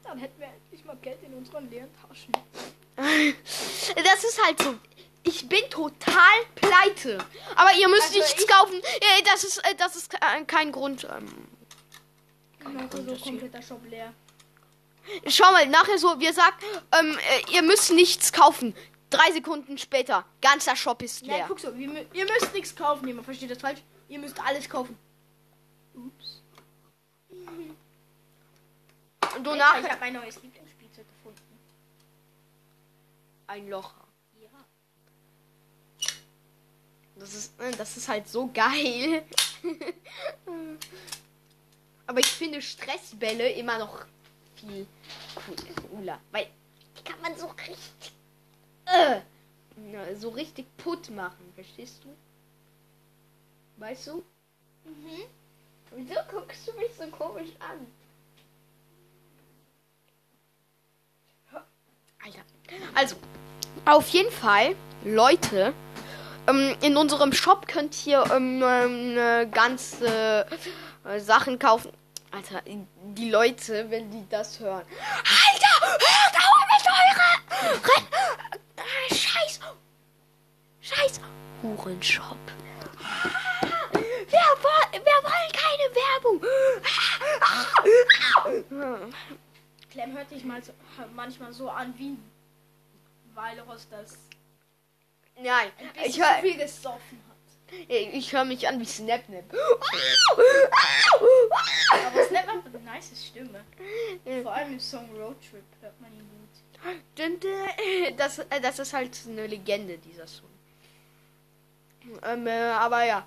Dann 0.05 0.19
hätten 0.19 0.39
wir 0.41 0.49
endlich 0.49 0.85
mal 0.85 0.97
Geld 1.01 1.19
in 1.23 1.33
unseren 1.35 1.71
leeren 1.71 1.89
Taschen. 2.07 2.33
Das 3.97 4.25
ist 4.25 4.41
halt 4.47 4.61
so. 4.63 4.75
Ich 5.25 5.49
bin 5.49 5.61
total 5.71 6.17
pleite. 6.55 7.19
Aber 7.57 7.71
ihr 7.79 7.89
müsst 7.89 8.09
Also 8.09 8.19
nichts 8.19 8.43
ich- 8.43 8.49
kaufen. 8.49 8.81
Das 9.25 9.45
ist, 9.45 9.63
das 9.79 9.97
ist 9.97 10.15
kein 10.47 10.73
Grund. 10.73 11.07
So 12.63 13.17
kompletter 13.17 13.63
Shop 13.63 13.81
leer. 13.89 14.13
Schau 15.27 15.51
mal, 15.51 15.67
nachher 15.67 15.99
so, 15.99 16.19
wir 16.21 16.33
sagen, 16.33 16.57
ähm, 16.99 17.19
äh, 17.19 17.53
ihr 17.55 17.63
müsst 17.63 17.93
nichts 17.93 18.33
kaufen. 18.33 18.75
Drei 19.11 19.33
Sekunden 19.33 19.77
später, 19.77 20.25
ganzer 20.41 20.77
Shop 20.77 21.03
ist 21.03 21.23
Nein, 21.27 21.37
leer. 21.37 21.45
guck 21.49 21.61
so, 21.61 21.71
ihr 21.73 21.89
müsst 21.89 22.55
nichts 22.55 22.75
kaufen, 22.75 23.07
jemand 23.07 23.25
versteht 23.25 23.51
das 23.51 23.59
falsch. 23.59 23.83
Ihr 24.09 24.19
müsst 24.19 24.41
alles 24.41 24.69
kaufen. 24.69 24.97
Ups. 25.95 26.43
Und 29.37 29.45
du 29.45 29.55
Ich 29.55 29.63
habe 29.63 29.89
mein 30.01 30.13
neues 30.13 30.43
Lieblingsspielzeug 30.43 31.07
gefunden. 31.09 31.41
ein 33.47 33.69
Loch. 33.69 33.93
Ja. 34.41 34.51
Das 37.17 37.35
ist, 37.35 37.61
äh, 37.61 37.71
das 37.73 37.97
ist 37.97 38.09
halt 38.09 38.29
so 38.29 38.51
geil. 38.53 39.25
Aber 42.13 42.21
ich 42.21 42.27
finde 42.27 42.61
Stressbälle 42.61 43.53
immer 43.53 43.79
noch 43.79 44.05
viel 44.57 44.87
cool- 45.49 45.57
cooler. 45.91 46.21
Weil 46.31 46.47
die 46.99 47.05
kann 47.05 47.19
man 47.23 47.35
so 47.39 47.47
richtig. 47.47 48.13
Äh, 48.85 50.15
so 50.17 50.29
richtig 50.29 50.67
putt 50.77 51.09
machen, 51.09 51.51
verstehst 51.55 52.03
du? 52.05 52.15
Weißt 53.79 54.09
du? 54.09 54.23
Mhm. 54.85 55.23
Wieso 55.93 56.21
guckst 56.31 56.69
du 56.69 56.73
mich 56.75 56.91
so 56.99 57.07
komisch 57.07 57.49
an? 57.61 57.87
Alter. 62.23 62.41
Also, 62.95 63.17
auf 63.87 64.07
jeden 64.11 64.31
Fall, 64.31 64.77
Leute, 65.07 65.73
ähm, 66.47 66.77
in 66.83 66.99
unserem 66.99 67.33
Shop 67.33 67.67
könnt 67.67 68.07
ihr 68.07 68.23
ähm, 68.31 68.63
ähm, 68.63 69.17
äh, 69.17 69.47
ganze 69.47 70.47
äh, 71.05 71.19
Sachen 71.19 71.59
kaufen. 71.59 71.91
Alter, 72.33 72.63
die 72.65 73.31
Leute, 73.31 73.91
wenn 73.91 74.11
die 74.11 74.27
das 74.31 74.59
hören. 74.59 74.87
Alter, 74.87 75.81
hört 75.83 76.37
auf 76.39 76.65
mit 76.73 76.87
eurer 76.89 77.35
äh, 78.77 79.15
Scheiß. 79.15 79.61
Scheiß 80.81 81.21
Hurenshop. 81.63 82.39
Wir, 83.93 84.41
wir 84.93 85.19
wollen 85.23 85.53
keine 85.53 85.87
Werbung. 85.95 86.41
Clem 89.91 90.17
hört 90.17 90.31
sich 90.31 90.43
mal 90.45 90.63
so, 90.63 90.73
manchmal 91.15 91.53
so 91.53 91.69
an 91.69 91.93
wie 91.99 92.13
ein 92.13 92.33
Walross, 93.35 93.87
das 93.91 94.17
Nein, 95.39 95.71
ein 95.79 95.93
bisschen 95.93 96.09
ich 96.09 96.15
zu 96.15 96.23
höre 96.23 96.41
viel 96.41 96.57
gesoffen 96.57 97.21
hat. 97.29 97.37
ich 97.89 98.33
hör 98.33 98.45
mich 98.45 98.67
an 98.67 98.81
wie 98.81 98.87
Snapnap. 98.87 99.45
Aber 102.07 102.25
Snap 102.25 102.47
hat 102.47 102.67
eine 102.67 102.81
nice 102.81 103.27
Stimme. 103.27 103.65
Vor 104.43 104.53
allem 104.53 104.73
im 104.73 104.81
Song 104.81 105.09
Road 105.17 105.37
Trip 105.49 105.65
hört 105.81 106.01
man 106.01 106.13
ihn 106.13 106.29
gut. 106.29 106.49
Das, 108.17 108.39
äh, 108.39 108.61
das 108.61 108.79
ist 108.79 108.93
halt 108.93 109.19
eine 109.27 109.47
Legende, 109.47 109.99
dieser 109.99 110.27
Song. 110.27 110.51
Ähm, 112.25 112.47
äh, 112.47 112.71
aber 112.71 113.05
ja. 113.05 113.27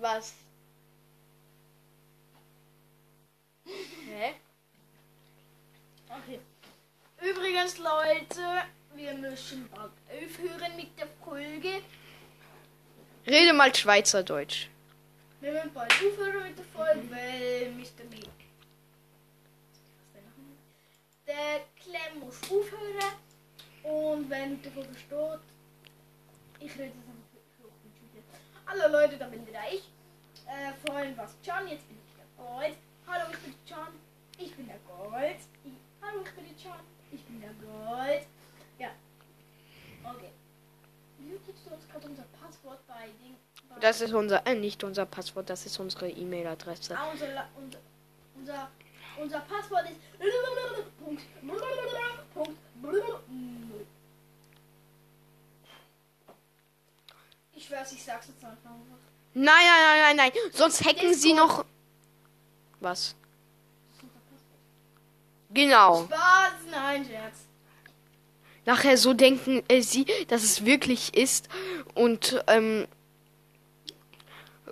Was? 0.00 0.34
Hä? 3.64 4.34
Okay. 6.08 6.40
Übrigens, 7.20 7.78
Leute, 7.78 8.64
wir 8.94 9.14
müssen 9.14 9.68
bald 9.70 9.92
aufhören 10.08 10.76
mit 10.76 10.98
der 10.98 11.06
Folge. 11.24 11.82
Rede 13.26 13.52
mal 13.52 13.72
Schweizerdeutsch. 13.72 14.66
Wir 15.40 15.54
werden 15.54 15.72
bald 15.72 15.92
aufhören 15.92 16.42
mit 16.42 16.58
der 16.58 16.64
Folge, 16.64 17.08
weil 17.10 17.70
Mr. 17.70 18.04
B. 18.10 18.16
Der 21.26 21.60
Clem 21.80 22.20
muss 22.20 22.42
aufhören. 22.42 23.12
Und 23.84 24.28
wenn 24.28 24.52
ihr 24.52 24.62
davon 24.62 24.84
versteht, 24.84 25.40
ich 26.58 26.72
rede 26.78 26.92
es 26.92 27.08
einfach 27.08 27.22
Hallo 28.66 28.92
Leute, 28.92 29.16
da 29.16 29.26
bin 29.28 29.46
ich. 29.72 29.82
Äh, 30.46 30.72
vorhin 30.84 31.16
war 31.16 31.26
es 31.26 31.36
John, 31.44 31.68
jetzt 31.68 31.86
bin 31.86 31.98
ich 32.04 32.14
der 32.16 32.44
Gold. 32.44 32.76
Hallo, 33.06 33.24
ich 33.32 33.38
bin 33.38 33.54
John. 33.66 33.88
Ich 34.38 34.56
bin 34.56 34.66
der 34.66 34.78
Gold. 34.78 35.36
Ich, 35.64 35.72
hallo, 36.02 36.22
ich 36.24 36.32
bin 36.32 36.44
der 36.44 36.64
John. 36.64 36.80
Ich 37.12 37.24
bin 37.24 37.40
der 37.40 37.54
Gold. 37.54 38.26
Ja. 38.78 38.90
Okay. 40.04 40.30
Wie 41.18 41.38
gibst 41.46 41.66
du 41.66 41.74
uns 41.74 41.88
gerade 41.88 42.06
unser 42.06 42.24
Das 43.80 44.00
ist 44.00 44.12
unser, 44.12 44.46
äh, 44.46 44.54
nicht 44.54 44.84
unser 44.84 45.06
Passwort, 45.06 45.50
das 45.50 45.66
ist 45.66 45.78
unsere 45.80 46.08
E-Mail-Adresse. 46.08 46.96
Ah, 46.96 47.10
unser, 47.10 47.26
unser, 47.56 47.78
unser, 48.36 48.70
unser 49.18 49.40
Passwort 49.40 49.86
ist. 49.90 50.00
Ich 57.54 57.68
schwör's, 57.68 57.92
ich 57.92 58.02
sag's 58.02 58.26
jetzt 58.26 58.44
einfach. 58.44 58.70
Nein, 59.34 59.44
nein, 59.44 59.82
nein, 59.84 60.16
nein, 60.16 60.16
nein. 60.16 60.32
Sonst 60.52 60.84
hacken 60.84 61.14
sie 61.14 61.32
noch. 61.32 61.64
Was? 62.80 63.14
Genau. 65.50 66.04
Spaß, 66.04 66.52
nein, 66.70 67.04
Scherz. 67.04 67.36
Nachher 68.64 68.96
so 68.96 69.12
denken 69.12 69.62
äh, 69.68 69.80
sie, 69.80 70.06
dass 70.28 70.44
es 70.44 70.64
wirklich 70.64 71.16
ist. 71.16 71.48
Und 71.94 72.42
ähm, 72.46 72.86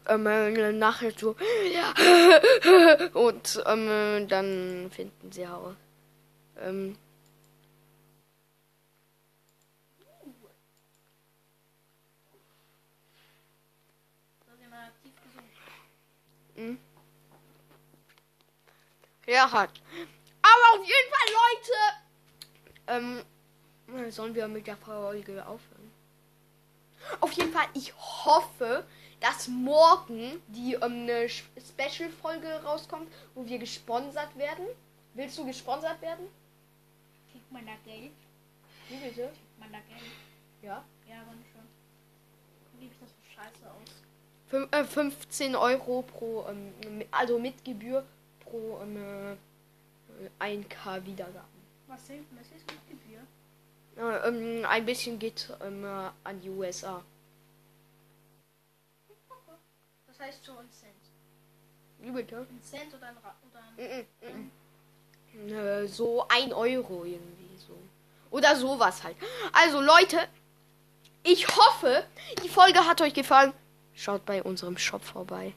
ähm, 0.07 0.27
äh, 0.27 0.73
nachher 0.73 1.13
so. 1.17 1.35
und 3.15 3.63
ähm, 3.67 4.29
dann 4.29 4.91
finden 4.95 5.33
sie 5.33 5.47
auch. 5.47 5.75
Ähm, 6.61 6.97
ja, 19.27 19.51
hat. 19.51 19.71
Aber 20.43 20.81
auf 20.81 20.87
jeden 20.87 21.11
Fall, 21.11 21.29
Leute. 21.41 21.77
Ähm, 22.89 23.23
sollen 24.11 24.35
wir 24.35 24.49
mit 24.49 24.67
der 24.67 24.77
Folge 24.77 25.47
aufhören? 25.47 25.91
Auf 27.21 27.33
jeden 27.33 27.53
Fall, 27.53 27.67
ich 27.75 27.95
hoffe, 27.97 28.85
dass 29.21 29.49
morgen 29.49 30.43
die 30.49 30.75
ähm, 30.75 30.83
eine 30.83 31.29
Special-Folge 31.29 32.63
rauskommt, 32.63 33.11
wo 33.35 33.47
wir 33.47 33.59
gesponsert 33.59 34.37
werden. 34.37 34.67
Willst 35.15 35.39
du 35.39 35.47
gesponsert 35.47 36.01
werden? 36.01 36.27
Kriegt 37.31 37.51
man 37.53 37.67
da 37.67 37.73
Geld? 37.85 38.13
Wie 38.89 38.97
bitte? 38.97 39.29
Kriegt 39.29 39.59
man 39.59 39.73
da 39.73 39.79
Geld? 39.79 40.11
Ja. 40.63 40.85
Ja, 41.09 41.17
wann 41.27 41.43
schon. 41.53 41.63
Wie 42.79 42.89
das 42.89 43.09
so 43.09 43.15
scheiße 43.35 43.71
aus? 43.71 44.03
Fün 44.47 44.73
äh, 44.73 44.85
15 44.85 45.57
Euro 45.57 46.03
pro, 46.03 46.47
ähm, 46.49 47.05
also 47.11 47.39
mit 47.39 47.65
Gebühr 47.65 48.05
pro 48.41 48.81
ähm, 48.83 49.37
äh, 50.41 50.45
1K 50.45 51.05
Wiedergaben. 51.05 51.61
Was 51.87 52.07
sind 52.07 52.27
was 52.37 52.47
ist? 52.47 52.71
Äh, 52.71 52.90
ähm, 54.01 54.65
ein 54.69 54.87
bisschen 54.87 55.19
geht 55.19 55.53
ähm, 55.63 55.85
äh, 55.85 56.11
an 56.25 56.41
die 56.41 56.49
USA. 56.51 57.03
Das 60.07 60.19
heißt 60.21 60.45
so 60.45 60.53
ein 60.53 60.71
Cent. 60.71 60.93
Wie 61.99 62.11
bitte? 62.11 62.47
Ein 62.49 62.63
Cent 62.63 62.95
oder 62.95 63.09
ein, 63.09 63.17
Ra 63.19 63.35
oder 63.51 63.61
ein 63.61 64.07
Mm, 64.23 64.27
mm, 64.27 65.49
mm. 65.49 65.53
Äh, 65.53 65.87
so 65.87 66.27
ein 66.29 66.53
Euro 66.53 67.05
irgendwie 67.05 67.57
so. 67.57 67.77
Oder 68.31 68.57
sowas 68.57 69.03
halt. 69.03 69.17
Also 69.53 69.81
Leute, 69.81 70.29
ich 71.23 71.47
hoffe, 71.49 72.05
die 72.43 72.49
Folge 72.49 72.81
hat 72.87 73.01
euch 73.01 73.15
gefallen. 73.15 73.53
Schaut 73.95 74.25
bei 74.25 74.43
unserem 74.43 74.79
Shop 74.79 75.05
vorbei. 75.05 75.53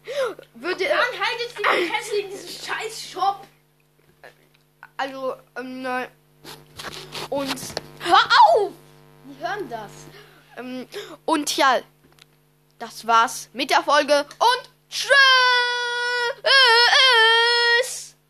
Würde, 0.54 0.84
Dann 0.86 0.98
haltet 1.00 1.58
die 1.58 1.88
Fresse 1.88 2.18
in 2.18 2.30
diesem 2.30 2.50
scheiß 2.66 3.02
Shop. 3.12 3.48
also, 4.98 5.36
ähm, 5.56 5.86
äh, 5.86 6.08
und 7.30 7.56
hör 8.04 8.16
auf! 8.16 8.72
Die 9.26 9.44
hören 9.44 9.70
das. 9.70 9.92
Ähm, 10.58 10.88
und 11.26 11.56
ja, 11.58 11.80
das 12.80 13.08
war's 13.08 13.50
mit 13.54 13.70
der 13.70 13.84
Folge 13.84 14.26
und 14.40 14.70
tschüss! 14.90 15.14